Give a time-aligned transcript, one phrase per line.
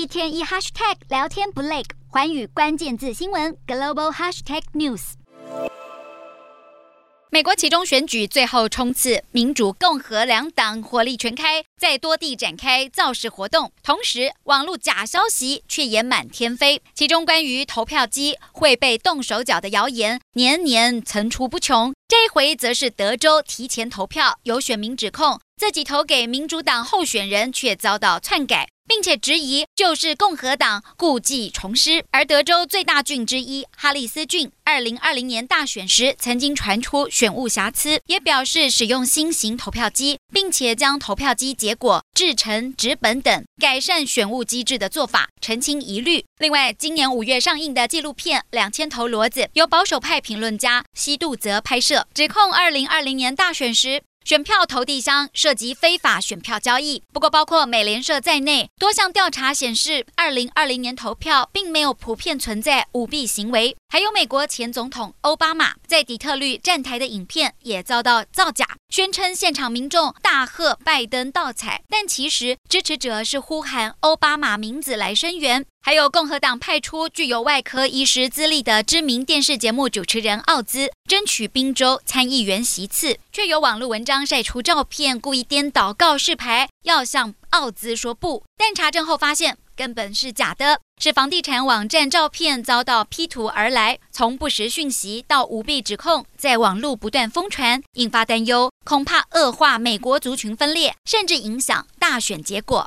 [0.00, 5.12] 一天一 hashtag 聊天不累，寰宇关键字新闻 global hashtag news。
[7.30, 13.70] 美国其中选举最后冲刺，民主、共和两党火力全开，在多地展开造势活动。
[13.82, 21.92] 同时，网络假消息却也满天飞，其中关于投票机会被动手脚的谣言年年层出不穷。
[22.08, 28.66] 这一回则是德州提前投票，有选民指控自己投给民主党候选人，却遭到篡改。
[28.90, 46.24] 并且质疑就是共和党故技重施，而德州最大郡之一哈里斯郡，二零二零年大选时曾经传出选务瑕疵，也表示使用新型投票机，并且将投票机结果制成纸本等改善选务机制的做法，澄清疑虑。
[46.38, 54.02] 另外，今年五月上映的纪录片《两千头骡子》由保守派评论家西杜泽拍摄，指控二零二零年大选时。
[54.24, 63.76] 选票投递箱涉及非法选票交易，不过包括美联社在内，多项调查显示，二零二零年投票并没有普遍存在舞弊行为。
[63.88, 75.64] 还有美国前总统欧巴马在底特律站台的影片也遭到造假，宣称现场民众大喝拜登倒彩，但其实支持者是呼喊欧巴马名字来声援。
[75.82, 93.98] 还有共和党派出具有外科医师资历的知名电视节目主持人奥兹，争取宾州参议员席次，却有网络文章晒出照片，故意颠倒告示牌，要向奥兹说不，但查证后发现根本是假的，是房地产网站照片遭到 P 图而来。
[94.12, 102.86] 从不实讯息到舞弊指控，在网络不断疯传，引发担忧，恐怕恶化美国族群分裂，甚至影响大选结果。